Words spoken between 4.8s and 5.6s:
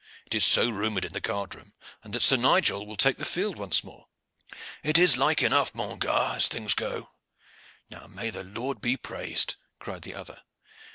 "It is like